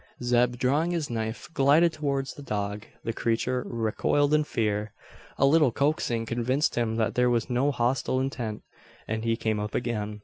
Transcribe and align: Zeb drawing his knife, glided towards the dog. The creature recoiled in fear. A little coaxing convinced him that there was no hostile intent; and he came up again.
Zeb 0.23 0.57
drawing 0.57 0.89
his 0.89 1.11
knife, 1.11 1.47
glided 1.53 1.93
towards 1.93 2.33
the 2.33 2.41
dog. 2.41 2.87
The 3.03 3.13
creature 3.13 3.61
recoiled 3.67 4.33
in 4.33 4.43
fear. 4.45 4.93
A 5.37 5.45
little 5.45 5.71
coaxing 5.71 6.25
convinced 6.25 6.73
him 6.73 6.95
that 6.95 7.13
there 7.13 7.29
was 7.29 7.51
no 7.51 7.69
hostile 7.69 8.19
intent; 8.19 8.63
and 9.07 9.23
he 9.23 9.37
came 9.37 9.59
up 9.59 9.75
again. 9.75 10.19